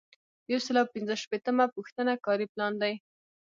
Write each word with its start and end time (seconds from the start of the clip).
یو 0.51 0.59
سل 0.65 0.75
او 0.81 0.87
پنځه 0.93 1.13
شپیتمه 1.23 1.65
پوښتنه 1.75 2.13
کاري 2.25 2.45
پلان 2.53 2.73
دی. 2.81 2.93